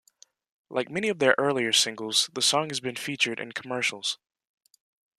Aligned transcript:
Like 0.67 0.89
many 0.89 1.09
of 1.09 1.19
their 1.19 1.35
earlier 1.37 1.71
singles, 1.71 2.31
the 2.33 2.41
song 2.41 2.71
has 2.71 2.79
been 2.79 2.95
featured 2.95 3.39
in 3.39 3.51
commercials. 3.51 4.17